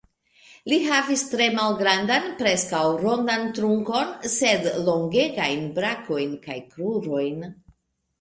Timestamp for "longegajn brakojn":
4.87-6.33